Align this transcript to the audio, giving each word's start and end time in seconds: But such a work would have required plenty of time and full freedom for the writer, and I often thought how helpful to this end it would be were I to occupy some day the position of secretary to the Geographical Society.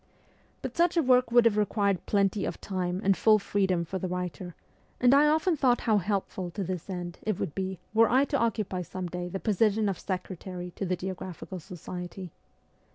But 0.63 0.75
such 0.75 0.97
a 0.97 1.03
work 1.03 1.31
would 1.31 1.45
have 1.45 1.57
required 1.57 2.07
plenty 2.07 2.43
of 2.43 2.59
time 2.59 3.01
and 3.03 3.15
full 3.15 3.37
freedom 3.37 3.85
for 3.85 3.99
the 3.99 4.07
writer, 4.07 4.55
and 4.99 5.13
I 5.13 5.27
often 5.27 5.55
thought 5.55 5.81
how 5.81 5.99
helpful 5.99 6.49
to 6.49 6.63
this 6.63 6.89
end 6.89 7.19
it 7.21 7.37
would 7.39 7.53
be 7.53 7.77
were 7.93 8.09
I 8.09 8.25
to 8.25 8.37
occupy 8.39 8.81
some 8.81 9.05
day 9.05 9.29
the 9.29 9.39
position 9.39 9.87
of 9.87 9.99
secretary 9.99 10.71
to 10.71 10.87
the 10.87 10.95
Geographical 10.95 11.59
Society. 11.59 12.31